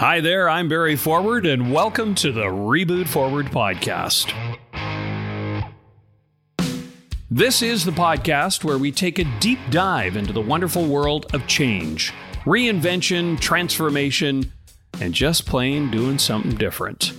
[0.00, 4.32] Hi there, I'm Barry Forward, and welcome to the Reboot Forward podcast.
[7.30, 11.46] This is the podcast where we take a deep dive into the wonderful world of
[11.46, 12.14] change,
[12.46, 14.50] reinvention, transformation,
[15.02, 17.12] and just plain doing something different.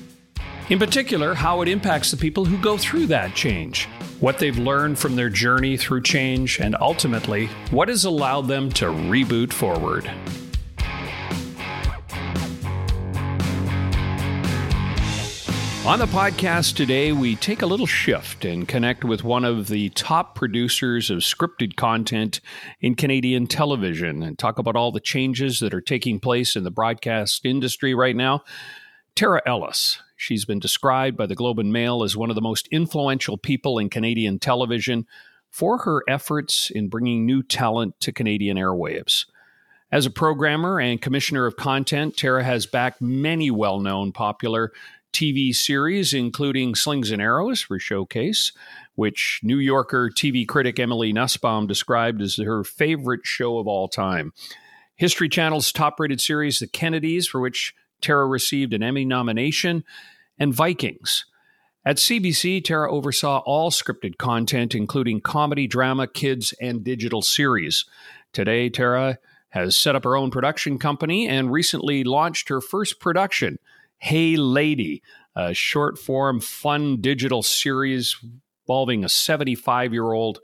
[0.70, 3.86] In particular, how it impacts the people who go through that change,
[4.20, 8.86] what they've learned from their journey through change, and ultimately, what has allowed them to
[8.86, 10.10] reboot forward.
[15.84, 19.90] On the podcast today, we take a little shift and connect with one of the
[19.90, 22.40] top producers of scripted content
[22.82, 26.70] in Canadian television and talk about all the changes that are taking place in the
[26.70, 28.44] broadcast industry right now.
[29.16, 30.00] Tara Ellis.
[30.16, 33.80] She's been described by the Globe and Mail as one of the most influential people
[33.80, 35.08] in Canadian television
[35.50, 39.26] for her efforts in bringing new talent to Canadian airwaves.
[39.92, 44.72] As a programmer and commissioner of content, Tara has backed many well known popular
[45.14, 48.52] TV series, including Slings and Arrows for Showcase,
[48.96, 54.34] which New Yorker TV critic Emily Nussbaum described as her favorite show of all time.
[54.96, 59.84] History Channel's top rated series, The Kennedys, for which Tara received an Emmy nomination,
[60.38, 61.26] and Vikings.
[61.84, 67.86] At CBC, Tara oversaw all scripted content, including comedy, drama, kids, and digital series.
[68.34, 69.18] Today, Tara
[69.50, 73.58] has set up her own production company and recently launched her first production,
[74.04, 75.04] Hey Lady,
[75.36, 78.18] a short form, fun digital series
[78.64, 80.40] involving a 75 year old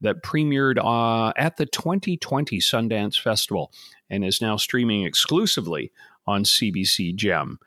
[0.00, 3.70] that premiered uh, at the 2020 Sundance Festival
[4.08, 5.92] and is now streaming exclusively
[6.26, 7.58] on CBC Gem.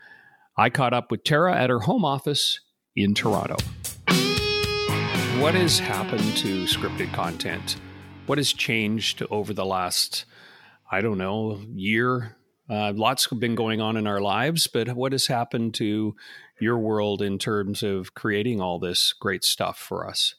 [0.57, 2.59] I caught up with Tara at her home office
[2.95, 3.57] in Toronto.
[5.39, 7.75] What has happened to scripted content?
[8.25, 10.25] What has changed over the last,
[10.91, 12.36] I don't know, year,
[12.69, 16.15] uh, lots have been going on in our lives, but what has happened to
[16.59, 20.35] your world in terms of creating all this great stuff for us?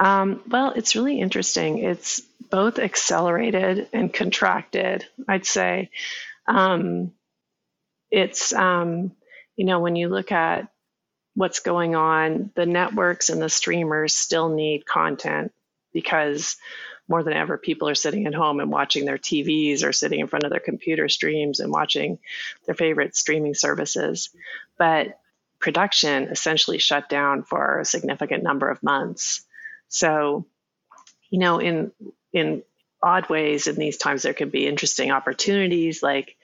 [0.00, 1.78] Um, well, it's really interesting.
[1.78, 5.90] It's both accelerated and contracted, I'd say.
[6.46, 7.12] Um,
[8.10, 9.12] it's, um,
[9.56, 10.68] you know, when you look at
[11.34, 15.52] what's going on, the networks and the streamers still need content
[15.92, 16.56] because
[17.08, 20.26] more than ever, people are sitting at home and watching their TVs or sitting in
[20.26, 22.18] front of their computer streams and watching
[22.66, 24.30] their favorite streaming services.
[24.78, 25.18] But
[25.58, 29.44] production essentially shut down for a significant number of months.
[29.88, 30.46] So,
[31.30, 31.92] you know, in
[32.32, 32.62] in
[33.02, 36.02] odd ways, in these times, there can be interesting opportunities.
[36.02, 36.36] Like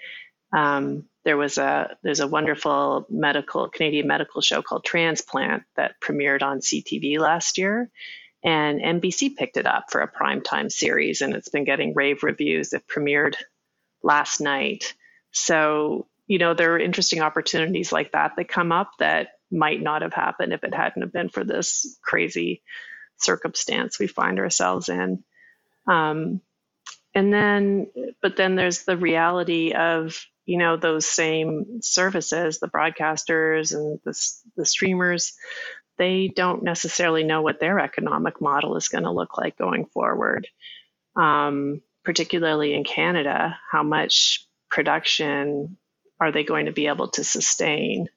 [0.53, 6.43] um, there was a there's a wonderful medical Canadian medical show called Transplant that premiered
[6.43, 7.91] on CTV last year,
[8.45, 12.75] and NBC picked it up for a primetime series, and it's been getting rave reviews.
[12.75, 13.37] It premiered
[14.03, 14.95] last night.
[15.33, 20.03] So, you know, there are interesting opportunities like that that come up that might not
[20.03, 22.63] have happened if it hadn't have been for this crazy
[23.17, 25.25] circumstance we find ourselves in.
[25.87, 26.43] Um,
[27.15, 27.87] and then,
[28.21, 34.15] but then there's the reality of, you know, those same services, the broadcasters and the,
[34.57, 35.33] the streamers,
[35.99, 40.49] they don't necessarily know what their economic model is going to look like going forward.
[41.17, 45.77] Um, particularly in Canada, how much production
[46.21, 48.09] are they going to be able to sustain?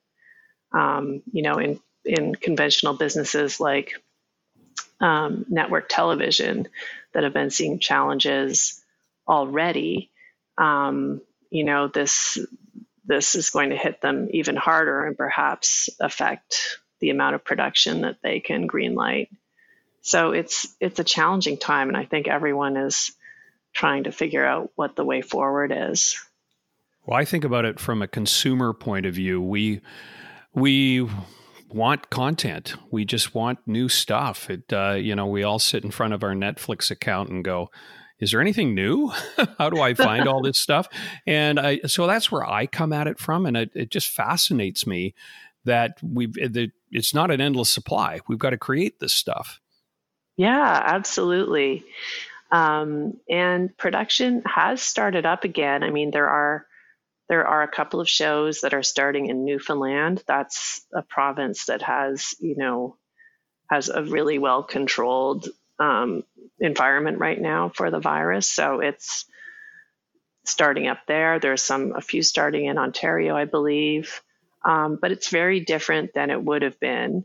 [0.72, 3.92] Um, you know, in in conventional businesses like
[5.00, 6.68] um, network television
[7.12, 8.82] that have been seeing challenges
[9.26, 10.10] already.
[10.56, 12.38] Um, you know, this
[13.04, 18.02] this is going to hit them even harder and perhaps affect the amount of production
[18.02, 19.28] that they can greenlight.
[20.00, 23.12] So it's it's a challenging time, and I think everyone is
[23.72, 26.18] trying to figure out what the way forward is.
[27.04, 29.40] Well, I think about it from a consumer point of view.
[29.40, 29.80] We
[30.54, 31.08] we
[31.68, 32.74] want content.
[32.90, 34.48] We just want new stuff.
[34.50, 37.70] It uh, you know we all sit in front of our Netflix account and go,
[38.20, 39.08] is there anything new?
[39.58, 40.88] How do I find all this stuff?
[41.26, 43.46] And I, so that's where I come at it from.
[43.46, 45.14] And it, it just fascinates me
[45.68, 48.20] that we've, that it's not an endless supply.
[48.28, 49.60] We've got to create this stuff.
[50.36, 51.84] Yeah, absolutely.
[52.50, 55.82] Um, and production has started up again.
[55.82, 56.66] I mean, there are
[57.28, 60.22] there are a couple of shows that are starting in Newfoundland.
[60.26, 62.96] That's a province that has, you know,
[63.68, 65.46] has a really well controlled
[65.78, 66.24] um,
[66.58, 68.48] environment right now for the virus.
[68.48, 69.26] So it's
[70.46, 71.38] starting up there.
[71.38, 74.22] There's some a few starting in Ontario, I believe.
[74.68, 77.24] Um, but it's very different than it would have been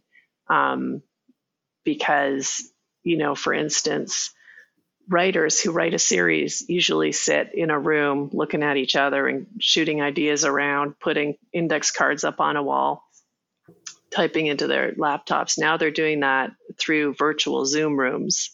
[0.50, 1.02] um,
[1.84, 2.64] because,
[3.04, 4.32] you know, for instance,
[5.10, 9.48] writers who write a series usually sit in a room looking at each other and
[9.60, 13.04] shooting ideas around, putting index cards up on a wall,
[14.10, 15.60] typing into their laptops.
[15.60, 18.52] Now they're doing that through virtual Zoom rooms,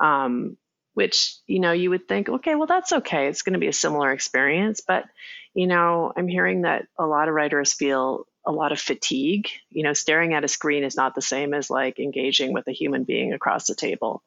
[0.00, 0.56] um,
[0.94, 3.26] which, you know, you would think, okay, well, that's okay.
[3.26, 4.80] It's going to be a similar experience.
[4.80, 5.04] But,
[5.54, 9.48] you know, I'm hearing that a lot of writers feel a lot of fatigue.
[9.70, 12.72] You know, staring at a screen is not the same as like engaging with a
[12.72, 14.22] human being across the table.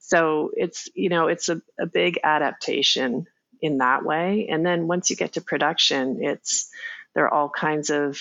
[0.00, 3.26] So it's, you know, it's a, a big adaptation
[3.60, 4.48] in that way.
[4.50, 6.68] And then once you get to production, it's,
[7.14, 8.18] there are all kinds of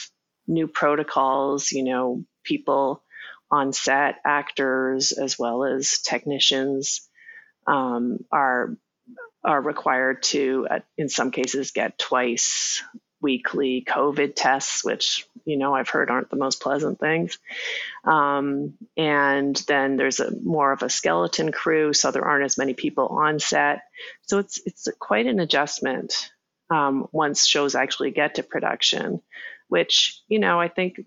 [0.47, 3.01] new protocols, you know, people
[3.49, 7.09] on set, actors, as well as technicians
[7.67, 8.75] um, are
[9.43, 12.83] are required to, uh, in some cases, get twice
[13.21, 17.37] weekly COVID tests, which you know I've heard aren't the most pleasant things.
[18.03, 22.73] Um, and then there's a more of a skeleton crew, so there aren't as many
[22.73, 23.83] people on set.
[24.23, 26.31] So it's it's quite an adjustment
[26.69, 29.21] um, once shows actually get to production,
[29.67, 31.01] which you know I think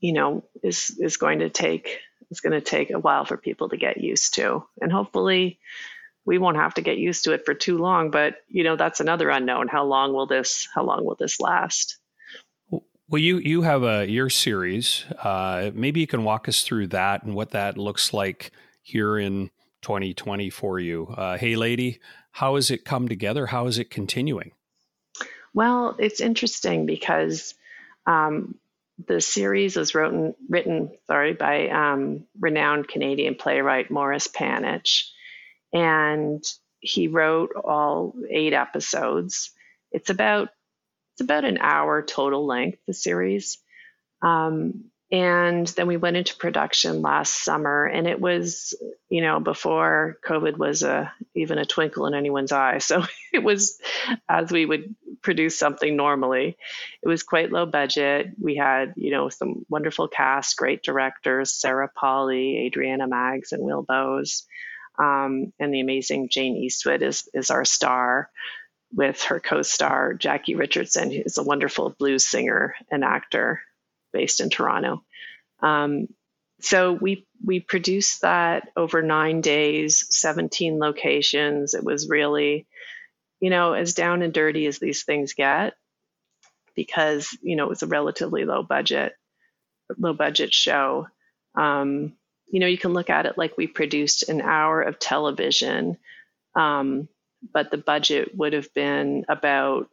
[0.00, 3.68] you know is is going to take it's going to take a while for people
[3.68, 5.58] to get used to, and hopefully
[6.26, 9.00] we won't have to get used to it for too long but you know that's
[9.00, 9.68] another unknown.
[9.68, 11.98] How long will this how long will this last?
[13.08, 15.04] Well you you have a your series.
[15.22, 18.50] Uh, maybe you can walk us through that and what that looks like
[18.82, 19.50] here in
[19.82, 21.06] 2020 for you.
[21.16, 22.00] Uh, hey lady
[22.32, 23.46] how has it come together?
[23.46, 24.52] How is it continuing?
[25.54, 27.54] Well it's interesting because
[28.06, 28.56] um,
[29.08, 35.10] the series was written, written sorry, by um, renowned Canadian playwright Morris Panych
[35.76, 36.42] and
[36.80, 39.50] he wrote all eight episodes.
[39.92, 40.48] It's about
[41.12, 43.58] it's about an hour total length the series,
[44.22, 48.72] um, and then we went into production last summer, and it was
[49.10, 52.78] you know before COVID was a even a twinkle in anyone's eye.
[52.78, 53.78] So it was
[54.26, 56.56] as we would produce something normally.
[57.02, 58.28] It was quite low budget.
[58.40, 63.82] We had you know some wonderful cast, great directors, Sarah Polley, Adriana Maggs, and Will
[63.82, 64.46] Bowes.
[64.98, 68.30] Um, and the amazing Jane Eastwood is, is our star
[68.92, 73.60] with her co-star Jackie Richardson, who's a wonderful blues singer and actor
[74.12, 75.02] based in Toronto.
[75.60, 76.08] Um,
[76.60, 81.74] so we we produced that over nine days, 17 locations.
[81.74, 82.66] It was really,
[83.40, 85.74] you know, as down and dirty as these things get,
[86.74, 89.12] because you know it was a relatively low budget,
[89.98, 91.08] low budget show.
[91.54, 92.14] Um,
[92.48, 95.98] you know, you can look at it like we produced an hour of television,
[96.54, 97.08] um,
[97.52, 99.88] but the budget would have been about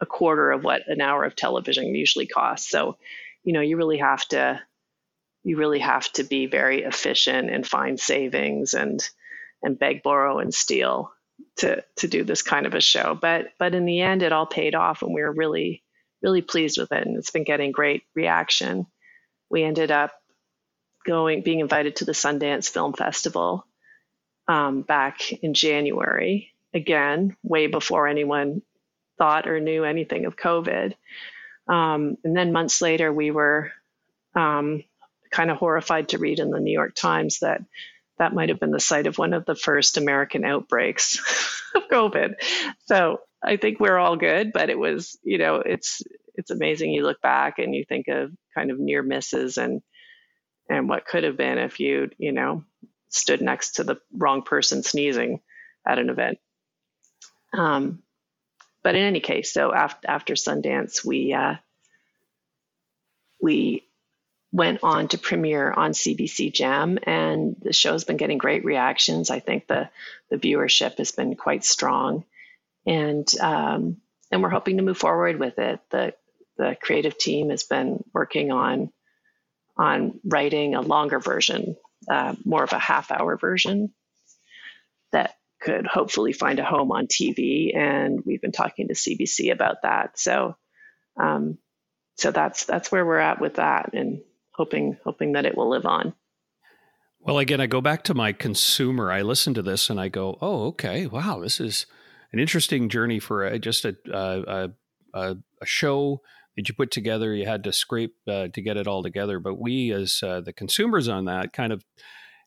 [0.00, 2.70] a quarter of what an hour of television usually costs.
[2.70, 2.96] So,
[3.44, 4.60] you know, you really have to
[5.42, 9.08] you really have to be very efficient and find savings and
[9.62, 11.12] and beg, borrow, and steal
[11.58, 13.16] to to do this kind of a show.
[13.20, 15.82] But but in the end, it all paid off, and we were really
[16.20, 18.86] really pleased with it, and it's been getting great reaction.
[19.48, 20.12] We ended up
[21.06, 23.66] going, being invited to the Sundance Film Festival
[24.48, 28.62] um, back in January, again, way before anyone
[29.18, 30.94] thought or knew anything of COVID.
[31.68, 33.72] Um, and then months later, we were
[34.34, 34.84] um,
[35.30, 37.62] kind of horrified to read in the New York Times that
[38.18, 41.18] that might have been the site of one of the first American outbreaks
[41.74, 42.34] of COVID.
[42.86, 46.02] So I think we're all good, but it was, you know, it's
[46.34, 46.92] it's amazing.
[46.92, 49.82] You look back and you think of kind of near misses and
[50.68, 52.64] and what could have been if you, you know,
[53.08, 55.40] stood next to the wrong person sneezing
[55.86, 56.38] at an event.
[57.52, 58.02] Um,
[58.82, 61.56] but in any case, so after, after Sundance, we uh,
[63.40, 63.84] we
[64.52, 69.30] went on to premiere on CBC Gem, and the show's been getting great reactions.
[69.30, 69.90] I think the
[70.30, 72.24] the viewership has been quite strong,
[72.86, 73.96] and um,
[74.30, 75.80] and we're hoping to move forward with it.
[75.90, 76.14] the
[76.56, 78.92] The creative team has been working on
[79.76, 81.76] on writing a longer version,
[82.10, 83.92] uh, more of a half hour version
[85.12, 87.76] that could hopefully find a home on TV.
[87.76, 90.18] And we've been talking to CBC about that.
[90.18, 90.56] So,
[91.16, 91.58] um,
[92.16, 95.84] so that's that's where we're at with that, and hoping hoping that it will live
[95.84, 96.14] on.
[97.20, 99.10] Well, again, I go back to my consumer.
[99.10, 101.84] I listen to this and I go, "Oh, okay, wow, this is
[102.32, 104.70] an interesting journey for a, just a, a,
[105.12, 106.22] a, a show
[106.56, 107.34] that you put together.
[107.34, 109.38] You had to scrape uh, to get it all together.
[109.40, 111.84] But we, as uh, the consumers on that, kind of,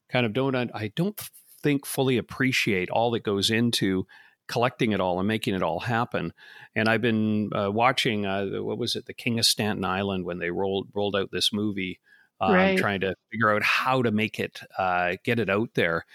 [0.09, 0.55] kind of don't.
[0.55, 1.19] I don't
[1.61, 4.07] think fully appreciate all that goes into
[4.47, 6.33] collecting it all and making it all happen.
[6.75, 8.25] And I've been uh, watching.
[8.25, 9.05] Uh, what was it?
[9.05, 11.99] The King of Staten Island when they rolled rolled out this movie.
[12.41, 12.77] Um, right.
[12.77, 16.05] Trying to figure out how to make it, uh, get it out there.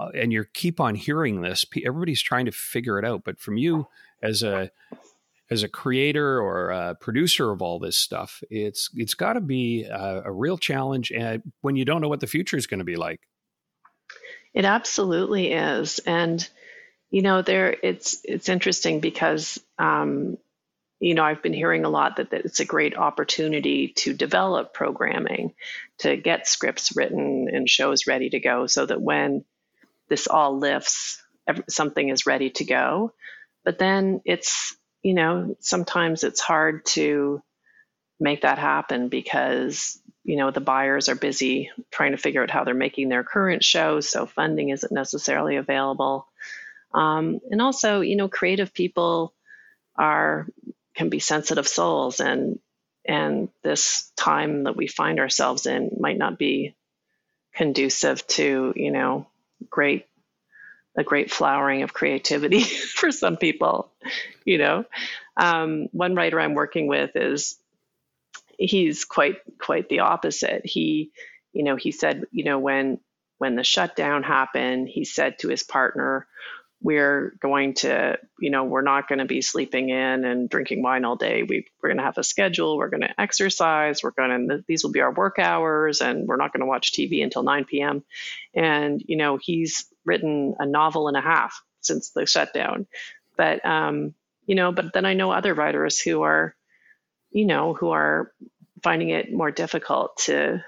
[0.00, 1.64] uh, and you keep on hearing this.
[1.84, 3.86] Everybody's trying to figure it out, but from you
[4.22, 4.70] as a
[5.50, 9.84] as a creator or a producer of all this stuff, it's it's got to be
[9.84, 12.84] a, a, real challenge, and when you don't know what the future is going to
[12.84, 13.20] be like.
[14.54, 16.48] It absolutely is, and
[17.10, 20.38] you know, there it's it's interesting because um,
[21.00, 24.72] you know I've been hearing a lot that, that it's a great opportunity to develop
[24.72, 25.54] programming,
[25.98, 29.44] to get scripts written and shows ready to go, so that when
[30.08, 31.20] this all lifts,
[31.68, 33.12] something is ready to go.
[33.64, 37.42] But then it's you know, sometimes it's hard to
[38.18, 42.64] make that happen because, you know, the buyers are busy trying to figure out how
[42.64, 46.26] they're making their current shows, so funding isn't necessarily available.
[46.92, 49.32] Um, and also, you know, creative people
[49.96, 50.46] are
[50.94, 52.58] can be sensitive souls and
[53.06, 56.74] and this time that we find ourselves in might not be
[57.54, 59.26] conducive to, you know,
[59.70, 60.06] great
[60.96, 62.60] a great flowering of creativity
[62.94, 63.92] for some people,
[64.44, 64.84] you know.
[65.36, 67.56] Um, one writer I'm working with is
[68.58, 70.62] he's quite quite the opposite.
[70.64, 71.12] He,
[71.52, 73.00] you know, he said, you know, when
[73.38, 76.26] when the shutdown happened, he said to his partner,
[76.82, 81.04] we're going to, you know, we're not going to be sleeping in and drinking wine
[81.04, 81.42] all day.
[81.42, 82.78] We, we're going to have a schedule.
[82.78, 84.02] We're going to exercise.
[84.02, 86.92] We're going to, these will be our work hours and we're not going to watch
[86.92, 88.02] TV until 9 p.m.
[88.54, 92.86] And, you know, he's written a novel and a half since the shutdown.
[93.36, 94.14] But, um,
[94.46, 96.54] you know, but then I know other writers who are,
[97.30, 98.32] you know, who are
[98.82, 100.64] finding it more difficult to,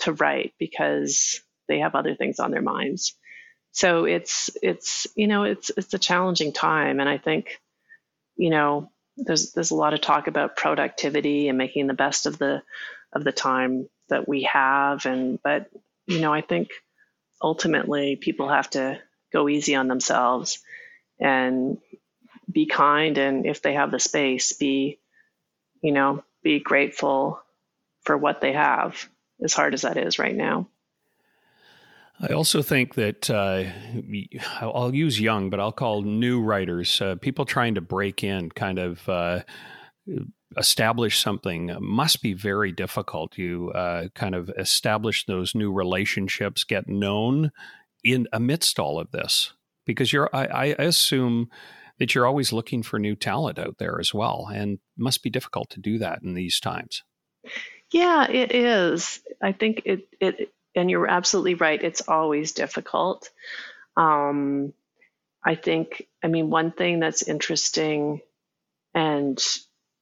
[0.00, 3.14] to write because they have other things on their minds
[3.72, 7.00] so it's it's you know it's it's a challenging time.
[7.00, 7.60] And i think
[8.36, 12.38] you know there's there's a lot of talk about productivity and making the best of
[12.38, 12.62] the
[13.14, 15.06] of the time that we have.
[15.06, 15.68] And but
[16.06, 16.70] you know i think
[17.42, 19.00] ultimately people have to
[19.32, 20.60] go easy on themselves
[21.20, 21.78] and
[22.50, 23.18] be kind.
[23.18, 25.00] And if they have the space be
[25.82, 27.40] you know be grateful
[28.02, 29.08] for what they have
[29.44, 30.68] as hard as that is right now
[32.22, 33.64] I also think that uh,
[34.60, 38.78] I'll use young, but I'll call new writers, uh, people trying to break in, kind
[38.78, 39.40] of uh,
[40.56, 43.36] establish something, must be very difficult.
[43.36, 47.50] You uh, kind of establish those new relationships, get known
[48.04, 49.52] in amidst all of this,
[49.84, 50.30] because you're.
[50.32, 51.50] I, I assume
[51.98, 55.70] that you're always looking for new talent out there as well, and must be difficult
[55.70, 57.02] to do that in these times.
[57.90, 59.20] Yeah, it is.
[59.42, 61.82] I think it it and you're absolutely right.
[61.82, 63.30] It's always difficult.
[63.96, 64.72] Um,
[65.44, 68.20] I think, I mean, one thing that's interesting
[68.94, 69.42] and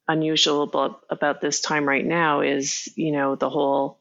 [0.07, 3.99] unusual about, about this time right now is, you know, the whole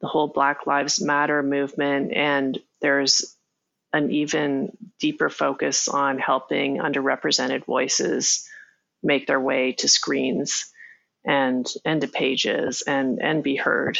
[0.00, 3.36] the whole Black Lives Matter movement, and there's
[3.92, 8.48] an even deeper focus on helping underrepresented voices
[9.02, 10.72] make their way to screens
[11.24, 13.98] and and to pages and and be heard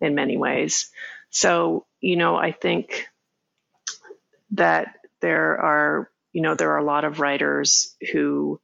[0.00, 0.90] in many ways.
[1.30, 3.06] So, you know, I think
[4.52, 8.60] that there are, you know, there are a lot of writers who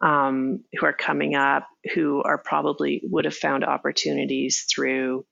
[0.00, 5.24] um, who are coming up who are probably would have found opportunities through,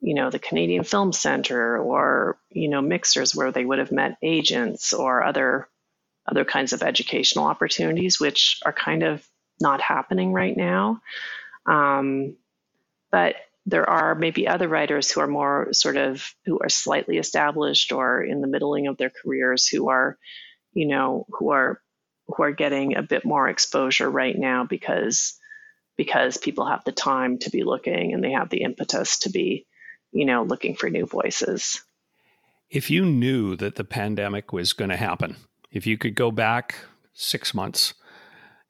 [0.00, 4.18] you know, the Canadian Film Center or you know mixers where they would have met
[4.22, 5.68] agents or other
[6.28, 9.26] other kinds of educational opportunities, which are kind of
[9.60, 11.00] not happening right now.
[11.66, 12.36] Um,
[13.10, 17.92] but there are maybe other writers who are more sort of who are slightly established
[17.92, 20.18] or in the middling of their careers who are
[20.72, 21.80] you know who are
[22.26, 25.38] who are getting a bit more exposure right now because
[25.96, 29.66] because people have the time to be looking and they have the impetus to be
[30.10, 31.82] you know looking for new voices.
[32.70, 35.36] If you knew that the pandemic was going to happen
[35.70, 36.76] if you could go back
[37.14, 37.94] 6 months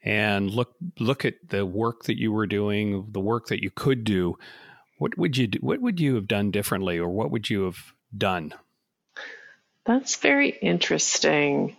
[0.04, 4.04] and look look at the work that you were doing the work that you could
[4.04, 4.36] do
[5.02, 7.76] what would you do, what would you have done differently, or what would you have
[8.16, 8.54] done?
[9.84, 11.76] That's very interesting.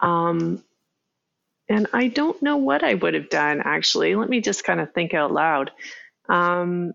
[0.00, 0.64] Um,
[1.68, 4.16] and I don't know what I would have done actually.
[4.16, 5.70] Let me just kind of think out loud.
[6.28, 6.92] Um,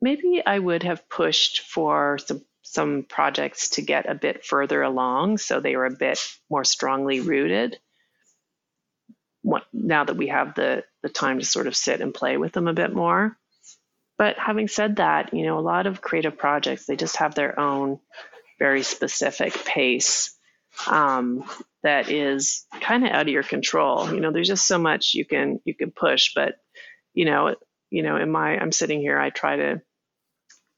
[0.00, 5.36] maybe I would have pushed for some some projects to get a bit further along,
[5.36, 7.78] so they were a bit more strongly rooted.
[9.74, 12.68] Now that we have the the time to sort of sit and play with them
[12.68, 13.36] a bit more.
[14.22, 17.58] But having said that, you know, a lot of creative projects, they just have their
[17.58, 17.98] own
[18.56, 20.32] very specific pace
[20.86, 21.42] um,
[21.82, 24.14] that is kind of out of your control.
[24.14, 26.54] You know, there's just so much you can you can push, but
[27.12, 27.56] you know,
[27.90, 29.82] you know, in my I'm sitting here, I try to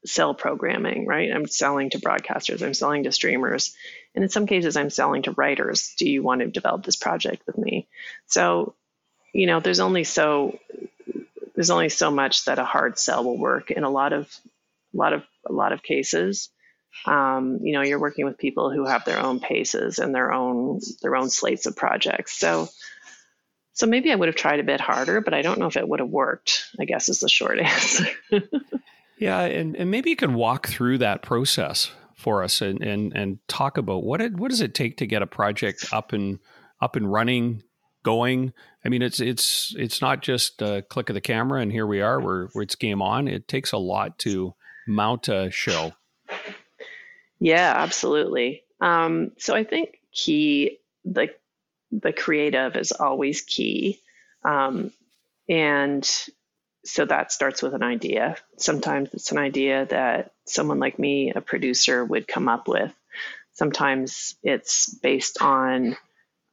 [0.07, 1.31] sell programming, right?
[1.31, 3.75] I'm selling to broadcasters, I'm selling to streamers,
[4.15, 5.93] And in some cases, I'm selling to writers.
[5.99, 7.87] Do you want to develop this project with me?
[8.25, 8.73] So,
[9.35, 10.57] you know, there's only so
[11.55, 14.27] there's only so much that a hard sell will work in a lot of
[14.93, 16.49] a lot of a lot of cases.
[17.05, 20.79] Um, you know, you're working with people who have their own paces and their own
[21.01, 22.37] their own slates of projects.
[22.37, 22.69] So
[23.75, 25.87] so maybe I would have tried a bit harder, but I don't know if it
[25.87, 28.07] would have worked, I guess is the short answer.
[29.19, 33.39] yeah, and, and maybe you could walk through that process for us and, and, and
[33.49, 36.39] talk about what it, what does it take to get a project up and
[36.81, 37.63] up and running,
[38.05, 38.53] going.
[38.85, 42.01] I mean, it's it's it's not just a click of the camera and here we
[42.01, 43.27] are, where, where it's game on.
[43.27, 44.53] It takes a lot to
[44.87, 45.91] mount a show.
[47.39, 48.63] Yeah, absolutely.
[48.79, 51.29] Um, so I think key the
[51.91, 53.99] the creative is always key.
[54.43, 54.91] Um,
[55.49, 56.07] and
[56.83, 58.37] so that starts with an idea.
[58.57, 62.93] Sometimes it's an idea that someone like me, a producer, would come up with.
[63.53, 65.97] Sometimes it's based on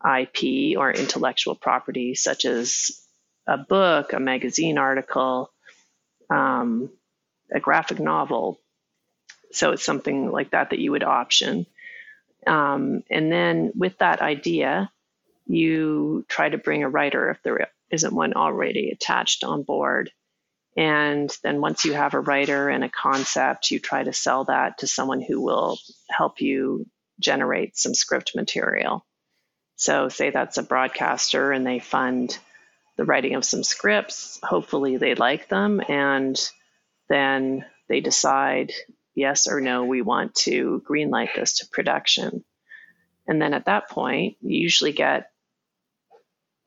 [0.05, 2.91] IP or intellectual property, such as
[3.47, 5.51] a book, a magazine article,
[6.31, 6.91] um,
[7.53, 8.59] a graphic novel.
[9.53, 11.67] So it's something like that that you would option.
[12.47, 14.91] Um, and then with that idea,
[15.47, 20.11] you try to bring a writer if there isn't one already attached on board.
[20.77, 24.79] And then once you have a writer and a concept, you try to sell that
[24.79, 25.79] to someone who will
[26.09, 26.87] help you
[27.21, 29.05] generate some script material.
[29.83, 32.39] So, say that's a broadcaster and they fund
[32.97, 34.39] the writing of some scripts.
[34.41, 35.83] Hopefully, they like them.
[35.89, 36.39] And
[37.09, 38.71] then they decide,
[39.17, 42.45] yes or no, we want to greenlight this to production.
[43.27, 45.33] And then at that point, you usually get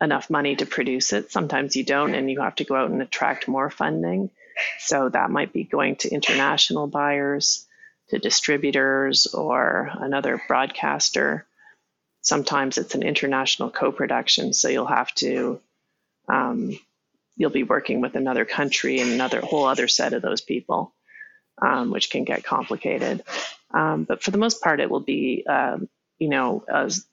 [0.01, 1.31] enough money to produce it.
[1.31, 4.29] Sometimes you don't, and you have to go out and attract more funding.
[4.79, 7.65] So that might be going to international buyers,
[8.10, 11.48] to distributors, or another broadcaster.
[12.25, 15.62] Sometimes it's an international co-production, so you'll have to
[16.27, 16.77] um,
[17.38, 20.91] you'll be working with another country and another whole other set of those people,
[21.62, 23.23] um, which can get complicated.
[23.71, 26.65] Um, but for the most part, it will be um, you know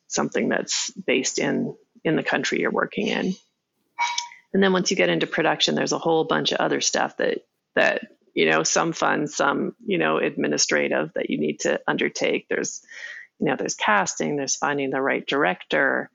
[0.09, 3.35] something that's based in in the country you're working in.
[4.55, 7.45] And then once you get into production, there's a whole bunch of other stuff that
[7.75, 12.49] that you know some fun, some you know administrative that you need to undertake.
[12.49, 12.81] There's
[13.43, 16.11] you know there's casting, there's finding the right director,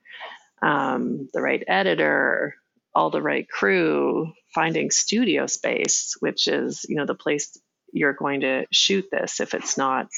[0.62, 2.56] um, the right editor,
[2.94, 7.58] all the right crew, finding studio space, which is you know the place
[7.92, 10.08] you're going to shoot this if it's not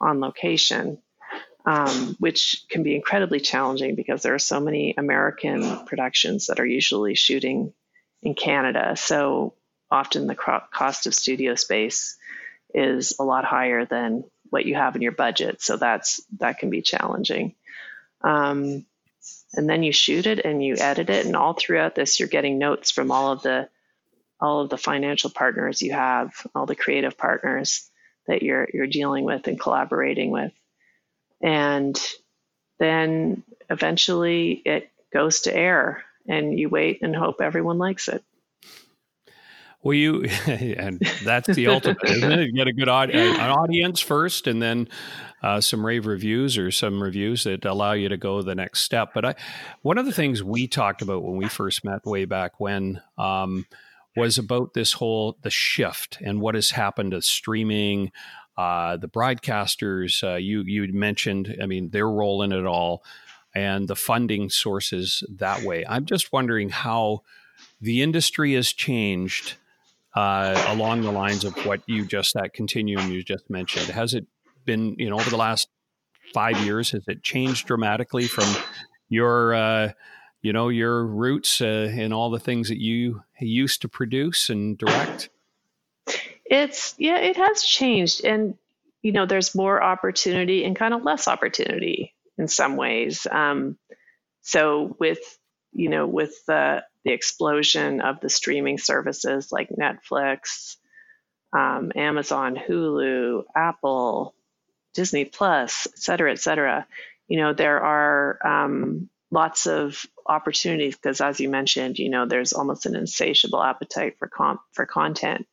[0.00, 0.98] on location
[1.66, 6.66] um, which can be incredibly challenging because there are so many American productions that are
[6.66, 7.74] usually shooting
[8.22, 8.96] in Canada.
[8.96, 9.54] So
[9.90, 10.34] often the
[10.72, 12.16] cost of studio space
[12.74, 15.62] is a lot higher than what you have in your budget.
[15.62, 17.54] So that's that can be challenging.
[18.22, 18.86] Um,
[19.54, 22.58] and then you shoot it and you edit it, and all throughout this, you're getting
[22.58, 23.68] notes from all of the
[24.40, 27.90] all of the financial partners you have, all the creative partners
[28.26, 30.52] that you're you're dealing with and collaborating with
[31.42, 32.00] and
[32.78, 38.22] then eventually it goes to air and you wait and hope everyone likes it
[39.82, 42.46] well, you and that's the ultimate, isn't it?
[42.46, 44.88] You get a good aud- an audience first, and then
[45.42, 49.10] uh, some rave reviews or some reviews that allow you to go the next step.
[49.14, 49.34] But I,
[49.82, 53.66] one of the things we talked about when we first met way back when um,
[54.16, 58.10] was about this whole the shift and what has happened to streaming,
[58.56, 63.04] uh, the broadcasters uh, you you mentioned, I mean, their role in it all,
[63.54, 65.84] and the funding sources that way.
[65.88, 67.22] I'm just wondering how
[67.80, 69.56] the industry has changed
[70.14, 73.86] uh, along the lines of what you just that continuum you just mentioned.
[73.86, 74.26] Has it
[74.64, 75.68] been you know over the last
[76.32, 76.90] five years?
[76.90, 78.48] Has it changed dramatically from
[79.08, 79.92] your uh,
[80.42, 84.78] you know your roots uh, and all the things that you used to produce and
[84.78, 85.30] direct?
[86.44, 88.56] It's yeah, it has changed, and
[89.02, 93.26] you know, there's more opportunity and kind of less opportunity in some ways.
[93.30, 93.78] Um,
[94.42, 95.38] so with
[95.72, 100.76] you know, with the the explosion of the streaming services like Netflix,
[101.52, 104.34] um, Amazon, Hulu, Apple,
[104.94, 106.86] Disney Plus, et cetera, et cetera,
[107.28, 112.52] you know, there are um, lots of opportunities because, as you mentioned, you know, there's
[112.52, 115.46] almost an insatiable appetite for comp- for content.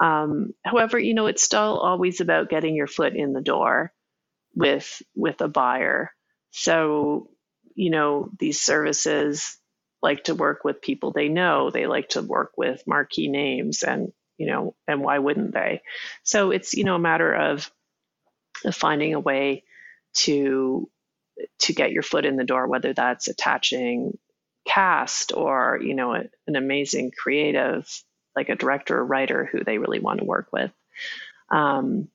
[0.00, 3.92] Um, however, you know, it's still always about getting your foot in the door
[4.54, 6.12] with with a buyer.
[6.50, 7.30] So,
[7.74, 9.58] you know, these services
[10.02, 11.70] like to work with people they know.
[11.70, 15.82] They like to work with marquee names, and you know, and why wouldn't they?
[16.22, 17.70] So it's you know a matter of,
[18.72, 19.64] finding a way
[20.12, 20.90] to
[21.60, 24.18] to get your foot in the door, whether that's attaching
[24.66, 27.88] cast or you know a, an amazing creative
[28.36, 30.70] like a director or writer who they really want to work with.
[31.50, 32.08] Um,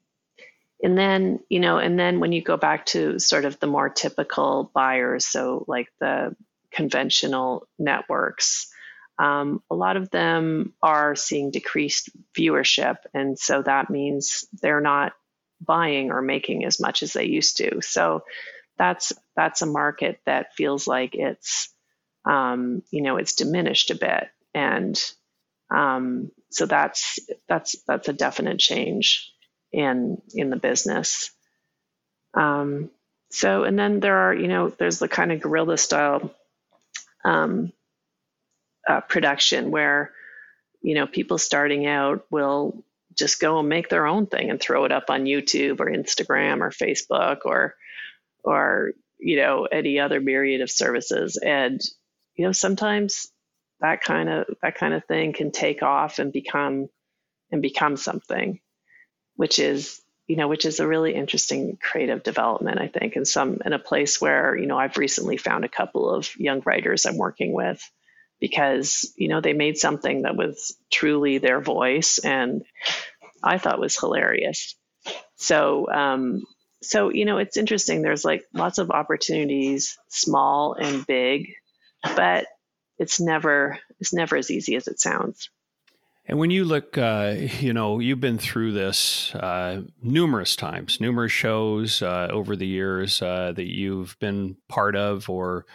[0.83, 3.89] and then you know and then when you go back to sort of the more
[3.89, 6.35] typical buyers so like the
[6.73, 8.67] conventional networks.
[9.19, 15.13] Um, a lot of them are seeing decreased viewership and so that means they're not
[15.61, 17.81] buying or making as much as they used to.
[17.81, 18.23] So
[18.77, 21.69] that's that's a market that feels like it's
[22.25, 24.29] um, you know it's diminished a bit.
[24.53, 24.99] And
[25.73, 29.31] um, so that's that's that's a definite change
[29.71, 31.31] in in the business.
[32.33, 32.89] Um,
[33.31, 36.33] so and then there are you know there's the kind of guerrilla style
[37.25, 37.71] um,
[38.87, 40.11] uh, production where
[40.81, 42.83] you know people starting out will
[43.15, 46.61] just go and make their own thing and throw it up on YouTube or Instagram
[46.61, 47.75] or Facebook or
[48.43, 51.37] or you know any other myriad of services.
[51.37, 51.81] And
[52.35, 53.31] you know sometimes
[53.81, 56.89] that kind of that kind of thing can take off and become
[57.51, 58.59] and become something
[59.35, 63.59] which is you know which is a really interesting creative development i think in some
[63.65, 67.17] in a place where you know i've recently found a couple of young writers i'm
[67.17, 67.81] working with
[68.39, 72.63] because you know they made something that was truly their voice and
[73.43, 74.75] i thought was hilarious.
[75.35, 76.43] So um
[76.81, 78.01] so you know it's interesting.
[78.01, 81.53] There's like lots of opportunities small and big
[82.15, 82.47] but
[82.97, 85.49] it's never it's never as easy as it sounds
[86.25, 91.31] and when you look, uh, you know, you've been through this uh, numerous times, numerous
[91.31, 95.65] shows uh, over the years uh, that you've been part of or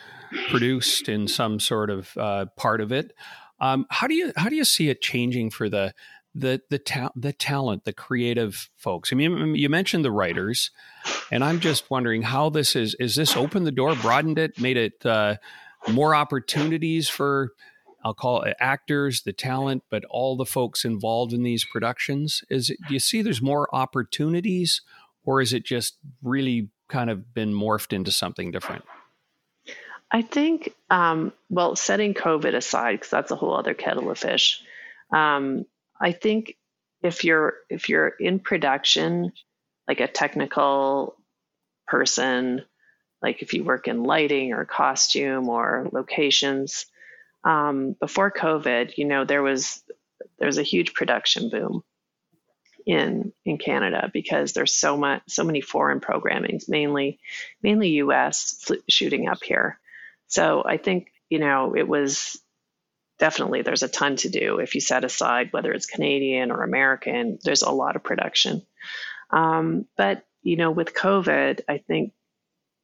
[0.49, 3.13] produced in some sort of uh, part of it.
[3.61, 5.93] Um, how do you how do you see it changing for the
[6.35, 9.13] the the, ta- the talent, the creative folks?
[9.13, 10.71] I mean, you mentioned the writers,
[11.31, 12.95] and I'm just wondering how this is.
[12.95, 15.37] Is this opened the door, broadened it, made it uh,
[15.91, 17.53] more opportunities for
[18.05, 22.43] I'll call it actors, the talent, but all the folks involved in these productions?
[22.49, 24.83] Is it, do you see there's more opportunities,
[25.25, 28.85] or is it just really kind of been morphed into something different?
[30.11, 34.63] I think, um, well, setting COVID aside, because that's a whole other kettle of fish.
[35.13, 35.67] Um,
[36.01, 36.57] I think
[37.03, 39.33] if you're if you're in production,
[39.87, 41.17] like a technical
[41.87, 42.63] person,
[43.23, 46.87] like if you work in lighting or costume or locations,
[47.49, 49.83] um, before COVID, you know, there was
[50.39, 51.83] there was a huge production boom
[52.87, 57.19] in in Canada because there's so much so many foreign programmings, mainly
[57.63, 58.71] mainly U.S.
[58.91, 59.81] shooting up here.
[60.27, 62.39] So I think you know it was
[63.19, 67.39] definitely there's a ton to do if you set aside whether it's Canadian or American.
[67.43, 68.61] There's a lot of production,
[69.31, 72.13] um, but you know with COVID, I think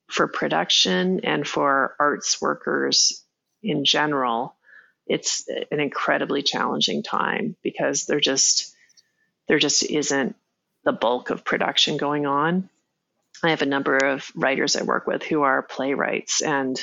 [0.09, 3.24] for production and for arts workers
[3.65, 4.55] in general,
[5.07, 8.75] it's an incredibly challenging time because there just
[9.49, 10.37] there just isn't
[10.85, 12.69] the bulk of production going on.
[13.43, 16.79] I have a number of writers I work with who are playwrights, and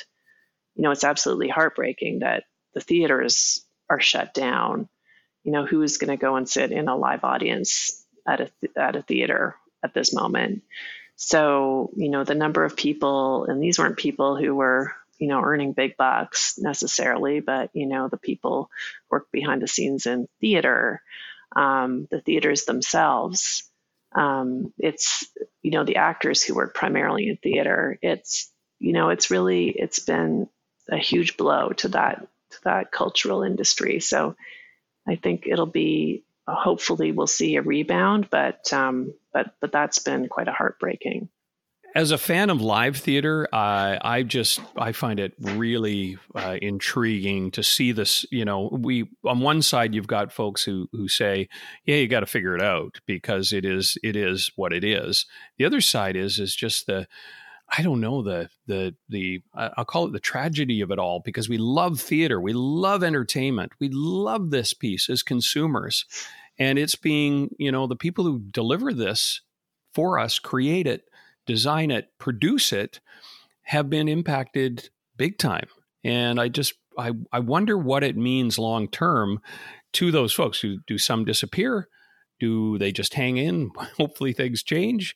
[0.75, 4.89] you know it's absolutely heartbreaking that the theaters are shut down.
[5.43, 8.95] You know who's going to go and sit in a live audience at a at
[8.95, 10.61] a theater at this moment?
[11.15, 15.39] So you know the number of people, and these weren't people who were you know
[15.41, 18.71] earning big bucks necessarily, but you know the people
[19.09, 21.03] work behind the scenes in theater,
[21.55, 23.63] um, the theaters themselves.
[24.13, 25.25] Um, it's
[25.61, 27.99] you know the actors who work primarily in theater.
[28.01, 30.49] It's you know it's really it's been
[30.89, 33.99] a huge blow to that to that cultural industry.
[33.99, 34.35] So
[35.07, 40.27] I think it'll be hopefully we'll see a rebound, but um, but but that's been
[40.29, 41.29] quite a heartbreaking
[41.93, 47.51] as a fan of live theater, uh, I just I find it really uh, intriguing
[47.51, 48.25] to see this.
[48.31, 51.49] You know, we on one side you've got folks who who say,
[51.85, 55.25] "Yeah, you got to figure it out because it is it is what it is."
[55.57, 57.07] The other side is is just the
[57.77, 61.49] I don't know the the the I'll call it the tragedy of it all because
[61.49, 66.05] we love theater, we love entertainment, we love this piece as consumers,
[66.57, 69.41] and it's being you know the people who deliver this
[69.93, 71.03] for us create it
[71.45, 72.99] design it, produce it,
[73.63, 75.67] have been impacted big time.
[76.03, 79.39] And I just I, I wonder what it means long term
[79.93, 80.61] to those folks.
[80.61, 81.87] Do, do some disappear?
[82.39, 83.71] Do they just hang in?
[83.97, 85.15] Hopefully things change.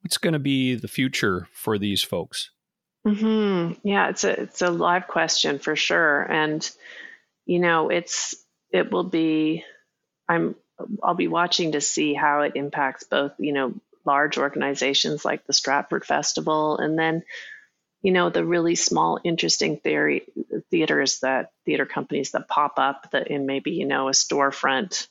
[0.00, 2.50] What's going to be the future for these folks?
[3.06, 3.88] Mm-hmm.
[3.88, 6.68] Yeah, it's a it's a live question for sure, and
[7.44, 8.34] you know it's
[8.72, 9.64] it will be.
[10.28, 10.56] I'm
[11.02, 13.74] I'll be watching to see how it impacts both you know
[14.06, 17.22] large organizations like the Stratford Festival, and then
[18.02, 20.22] you know the really small, interesting theory
[20.70, 25.08] theaters that theater companies that pop up that in maybe you know a storefront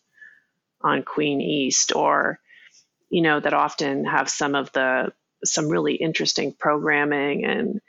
[0.82, 2.40] on Queen East, or
[3.10, 5.12] you know that often have some of the
[5.44, 7.82] some really interesting programming and,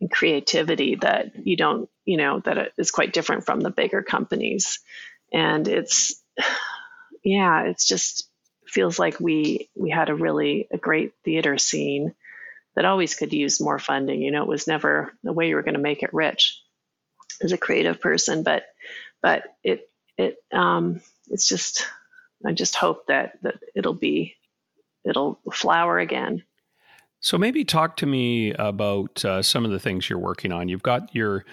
[0.00, 4.80] and creativity that you don't you know that is quite different from the bigger companies,
[5.32, 6.22] and it's
[7.24, 8.27] yeah, it's just
[8.68, 12.14] feels like we we had a really a great theater scene
[12.74, 14.22] that always could use more funding.
[14.22, 16.60] You know, it was never the way you were going to make it rich
[17.42, 18.64] as a creative person, but
[19.22, 21.00] but it it um,
[21.30, 21.86] it's just
[22.44, 24.36] I just hope that that it'll be
[25.04, 26.44] it'll flower again.
[27.20, 30.68] So maybe talk to me about uh, some of the things you're working on.
[30.68, 31.44] You've got your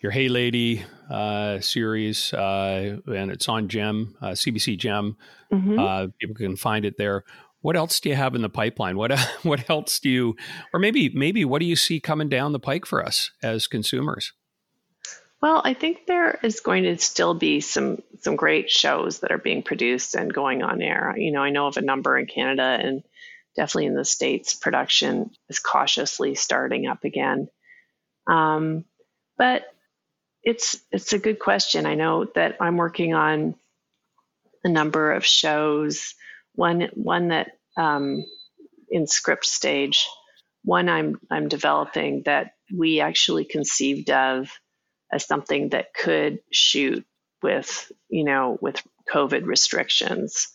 [0.00, 5.16] your Hey Lady uh, series, uh, and it's on Gem, CBC uh, Gem.
[5.52, 5.78] Mm-hmm.
[5.78, 7.24] Uh, people can find it there.
[7.60, 8.96] What else do you have in the pipeline?
[8.96, 10.36] What what else do you,
[10.74, 14.32] or maybe maybe what do you see coming down the pike for us as consumers?
[15.40, 19.38] Well, I think there is going to still be some some great shows that are
[19.38, 21.14] being produced and going on air.
[21.16, 23.04] You know, I know of a number in Canada and
[23.56, 24.54] definitely in the states.
[24.54, 27.48] Production is cautiously starting up again,
[28.26, 28.84] um,
[29.38, 29.64] but
[30.42, 31.86] it's it's a good question.
[31.86, 33.54] I know that I'm working on
[34.64, 36.14] a number of shows.
[36.54, 38.24] One one that um,
[38.90, 40.06] in script stage.
[40.64, 44.50] One I'm I'm developing that we actually conceived of
[45.12, 47.04] as something that could shoot
[47.42, 50.48] with you know with COVID restrictions.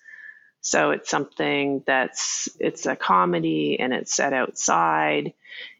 [0.67, 5.31] So it's something that's it's a comedy and it's set outside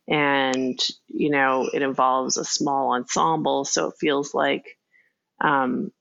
[0.07, 4.77] and you know it involves a small ensemble so it feels like
[5.41, 5.91] um,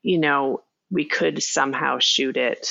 [0.00, 2.68] you know we could somehow shoot it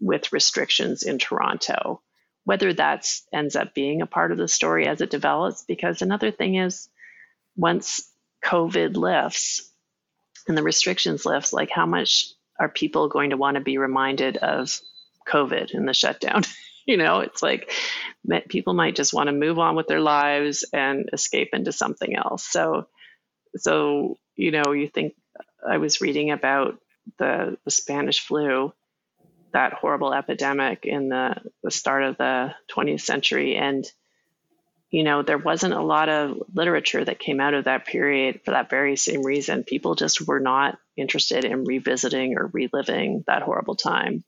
[0.00, 2.02] with restrictions in Toronto.
[2.44, 6.30] Whether that ends up being a part of the story as it develops, because another
[6.30, 6.90] thing is
[7.56, 8.06] once
[8.44, 9.66] COVID lifts
[10.46, 14.36] and the restrictions lifts, like how much are people going to want to be reminded
[14.36, 14.78] of
[15.30, 16.42] COVID and the shutdown?
[16.86, 17.70] you know, it's like
[18.48, 22.46] people might just want to move on with their lives and escape into something else.
[22.46, 22.86] So,
[23.56, 25.14] so you know, you think
[25.68, 26.78] I was reading about
[27.18, 28.72] the, the Spanish flu,
[29.52, 33.56] that horrible epidemic in the, the start of the 20th century.
[33.56, 33.84] And,
[34.90, 38.52] you know, there wasn't a lot of literature that came out of that period for
[38.52, 39.64] that very same reason.
[39.64, 44.24] People just were not interested in revisiting or reliving that horrible time.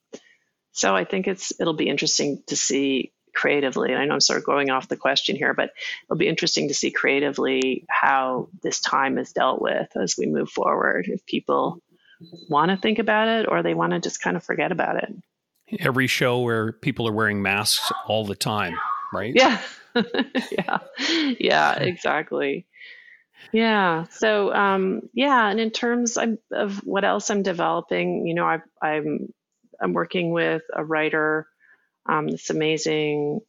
[0.73, 3.93] So I think it's it'll be interesting to see creatively.
[3.93, 5.71] And I know I'm sort of going off the question here, but
[6.07, 10.51] it'll be interesting to see creatively how this time is dealt with as we move
[10.51, 11.07] forward.
[11.09, 11.81] If people
[12.49, 15.13] want to think about it or they want to just kind of forget about it.
[15.81, 18.79] Every show where people are wearing masks all the time,
[19.13, 19.33] right?
[19.35, 19.61] Yeah.
[20.53, 20.79] yeah.
[21.39, 22.67] Yeah, exactly.
[23.53, 24.05] Yeah.
[24.11, 25.49] So, um, yeah.
[25.49, 29.33] And in terms of, of what else I'm developing, you know, I, I'm,
[29.83, 31.47] I'm working with a writer,
[32.07, 33.41] um, this amazing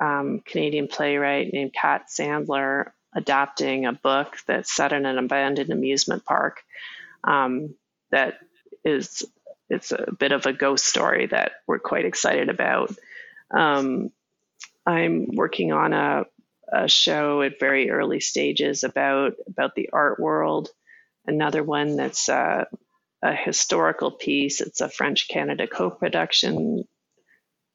[0.00, 6.24] um, Canadian playwright named Kat Sandler, adapting a book that's set in an abandoned amusement
[6.24, 6.62] park.
[7.22, 7.74] Um,
[8.10, 8.38] that
[8.84, 9.24] is
[9.70, 12.94] it's a bit of a ghost story that we're quite excited about.
[13.50, 14.10] Um,
[14.86, 16.24] I'm working on a,
[16.70, 20.68] a show at very early stages about about the art world.
[21.26, 22.64] Another one that's uh,
[23.24, 24.60] a historical piece.
[24.60, 26.84] It's a French Canada co-production,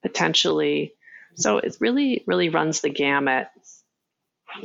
[0.04, 0.94] potentially.
[1.36, 3.48] So it really really runs the gamut.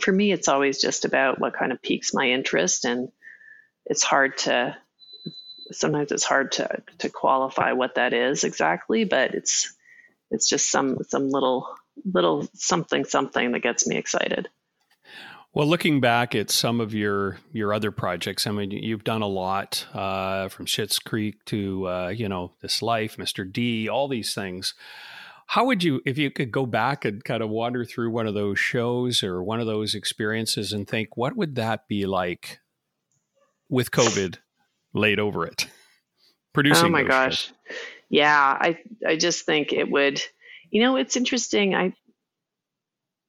[0.01, 3.09] For me, it's always just about what kind of piques my interest, and
[3.87, 4.77] it's hard to
[5.73, 9.75] sometimes it's hard to to qualify what that is exactly, but it's
[10.31, 14.49] it's just some some little little something something that gets me excited.
[15.55, 19.29] Well, looking back at some of your your other projects, I mean, you've done a
[19.29, 23.51] lot uh, from Schitt's Creek to uh, you know This Life, Mr.
[23.51, 24.75] D, all these things.
[25.47, 28.33] How would you, if you could go back and kind of wander through one of
[28.33, 32.61] those shows or one of those experiences and think, what would that be like
[33.69, 34.39] with COVID
[34.93, 35.67] laid over it.
[36.53, 36.87] Producing.
[36.87, 37.47] Oh my gosh.
[37.47, 37.53] Shows.
[38.09, 40.23] Yeah, I I just think it would.
[40.71, 41.75] You know, it's interesting.
[41.75, 41.95] I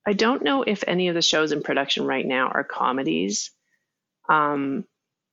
[0.06, 3.52] I don't know if any of the shows in production right now are comedies.
[4.30, 4.86] Um,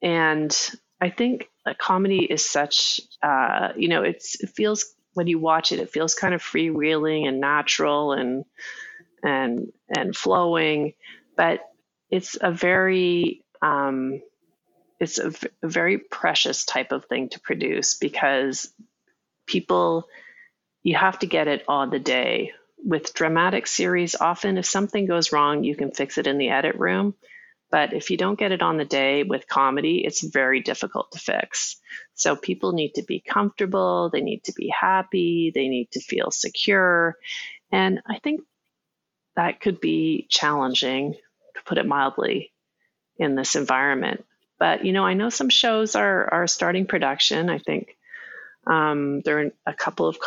[0.03, 0.57] and
[1.01, 5.73] I think a comedy is such, uh, you know, it's it feels when you watch
[5.73, 8.45] it, it feels kind of freewheeling and natural and
[9.23, 10.95] and and flowing,
[11.37, 11.61] but
[12.11, 14.23] it's a very um,
[15.01, 18.73] it's a, v- a very precious type of thing to produce because
[19.47, 20.07] people
[20.83, 22.53] you have to get it on the day
[22.85, 26.77] with dramatic series, often if something goes wrong, you can fix it in the edit
[26.77, 27.15] room.
[27.71, 31.19] But if you don't get it on the day with comedy, it's very difficult to
[31.19, 31.77] fix.
[32.15, 36.31] So people need to be comfortable, they need to be happy, they need to feel
[36.31, 37.17] secure.
[37.71, 38.43] And I think
[39.37, 42.53] that could be challenging, to put it mildly,
[43.17, 44.27] in this environment.
[44.59, 47.49] But you know, I know some shows are are starting production.
[47.49, 47.97] I think
[48.67, 50.21] um, there are a couple of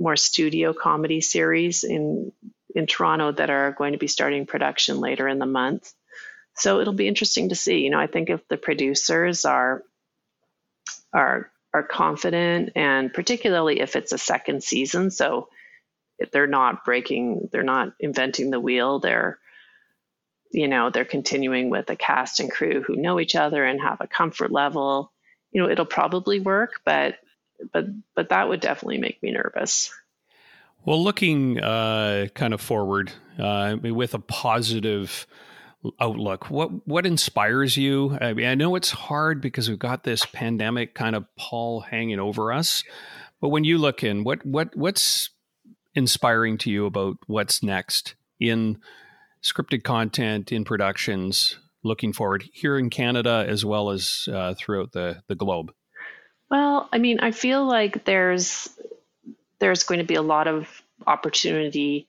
[0.00, 2.32] more studio comedy series in
[2.74, 5.92] in Toronto that are going to be starting production later in the month.
[6.56, 7.80] So it'll be interesting to see.
[7.80, 9.82] You know, I think if the producers are
[11.12, 15.48] are are confident, and particularly if it's a second season, so
[16.32, 18.98] they're not breaking, they're not inventing the wheel.
[18.98, 19.38] They're
[20.50, 24.00] you know they're continuing with a cast and crew who know each other and have
[24.00, 25.12] a comfort level
[25.52, 27.16] you know it'll probably work but
[27.72, 29.90] but but that would definitely make me nervous
[30.84, 35.26] well looking uh, kind of forward uh, with a positive
[35.98, 40.26] outlook what what inspires you i mean i know it's hard because we've got this
[40.26, 42.84] pandemic kind of pall hanging over us
[43.40, 45.30] but when you look in what what what's
[45.94, 48.78] inspiring to you about what's next in
[49.42, 55.22] scripted content in productions looking forward here in Canada as well as uh, throughout the,
[55.28, 55.72] the globe?
[56.50, 58.68] Well, I mean, I feel like there's
[59.60, 60.68] there's going to be a lot of
[61.06, 62.08] opportunity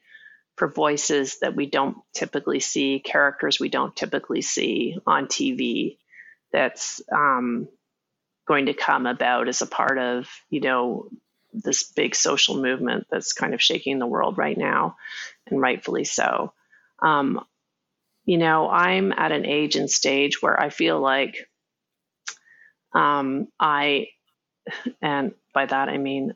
[0.58, 5.98] for voices that we don't typically see, characters we don't typically see on TV.
[6.52, 7.68] That's um,
[8.48, 11.10] going to come about as a part of you know
[11.54, 14.98] this big social movement that's kind of shaking the world right now,
[15.48, 16.54] and rightfully so.
[17.02, 17.46] Um,
[18.26, 21.50] you know, I'm at an age and stage where I feel like
[22.94, 24.08] um, I,
[25.02, 26.36] and by that I mean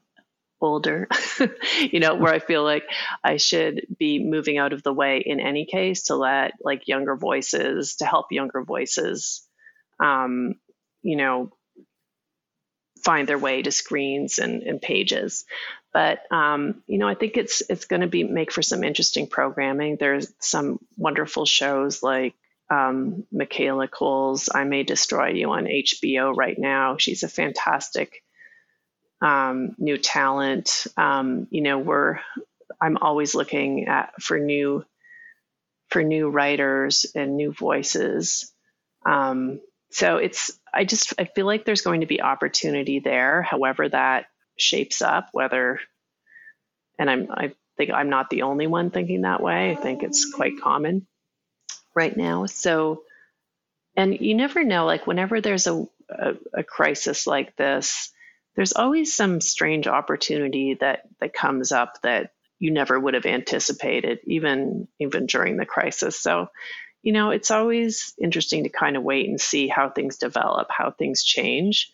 [0.62, 1.08] older,
[1.80, 2.84] you know, where I feel like
[3.24, 7.16] I should be moving out of the way in any case to let like younger
[7.16, 9.48] voices, to help younger voices,
[10.00, 10.56] um,
[11.02, 11.52] you know,
[13.04, 15.46] find their way to screens and, and pages.
[15.94, 19.28] But um, you know, I think it's it's going to be make for some interesting
[19.28, 19.98] programming.
[19.98, 22.34] There's some wonderful shows like
[22.70, 26.98] um, Michaela Coel's "I May Destroy You" on HBO right now.
[26.98, 28.24] She's a fantastic
[29.22, 30.88] um, new talent.
[30.98, 32.20] Um, you know, we're
[32.82, 34.84] I'm always looking at for new
[35.90, 38.52] for new writers and new voices.
[39.06, 43.42] Um, so it's I just I feel like there's going to be opportunity there.
[43.42, 44.26] However, that
[44.58, 45.80] shapes up whether
[46.98, 50.32] and i'm i think i'm not the only one thinking that way i think it's
[50.32, 51.06] quite common
[51.96, 53.04] right now so
[53.96, 58.12] and you never know like whenever there's a, a, a crisis like this
[58.56, 64.20] there's always some strange opportunity that that comes up that you never would have anticipated
[64.26, 66.48] even even during the crisis so
[67.04, 70.92] you know it's always interesting to kind of wait and see how things develop how
[70.92, 71.92] things change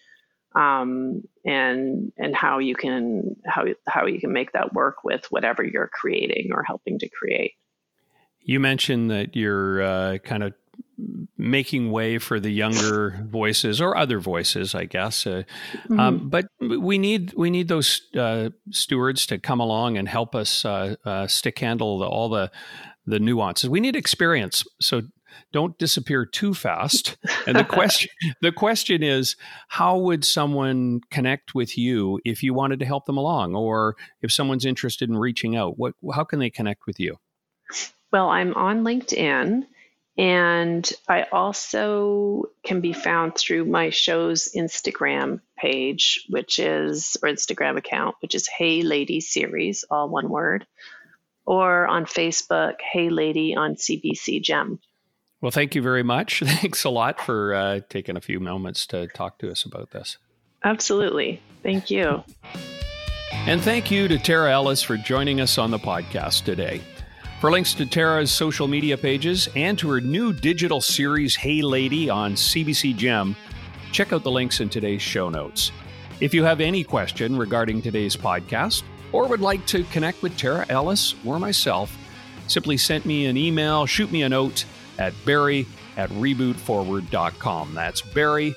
[0.56, 5.64] um, and and how you can how how you can make that work with whatever
[5.64, 7.54] you're creating or helping to create.
[8.44, 10.54] You mentioned that you're uh, kind of
[11.38, 15.26] making way for the younger voices or other voices, I guess.
[15.26, 16.00] Uh, mm-hmm.
[16.00, 20.66] um, but we need we need those uh, stewards to come along and help us
[20.66, 22.52] uh, uh stick handle the, all the
[23.06, 23.70] the nuances.
[23.70, 24.64] We need experience.
[24.80, 25.02] So
[25.52, 27.18] don't disappear too fast.
[27.48, 28.10] And the question
[28.42, 29.36] the question is
[29.70, 34.32] how would someone connect with you if you wanted to help them along or if
[34.32, 35.78] someone's interested in reaching out?
[35.78, 37.18] What how can they connect with you?
[38.12, 39.66] Well, I'm on LinkedIn
[40.18, 47.78] and I also can be found through my show's Instagram page, which is, or Instagram
[47.78, 50.68] account, which is Hey Lady Series, all one word,
[51.46, 54.80] or on Facebook, Hey Lady on CBC Gem.
[55.40, 56.40] Well, thank you very much.
[56.46, 60.18] Thanks a lot for uh, taking a few moments to talk to us about this.
[60.64, 61.42] Absolutely.
[61.64, 62.24] Thank you.
[63.32, 66.82] And thank you to Tara Ellis for joining us on the podcast today.
[67.42, 72.08] For links to Tara's social media pages and to her new digital series, Hey Lady,
[72.08, 73.36] on CBC Gem,
[73.92, 75.72] check out the links in today's show notes.
[76.20, 80.68] If you have any question regarding today's podcast or would like to connect with Tara
[80.70, 81.98] Ellis or myself,
[82.46, 84.66] simply send me an email, shoot me a note
[85.00, 85.66] at barry
[85.98, 87.74] at rebootforward.com.
[87.74, 88.54] That's barry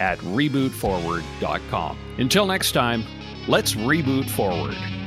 [0.00, 1.98] at rebootforward.com.
[2.16, 3.04] Until next time,
[3.46, 5.01] let's reboot forward.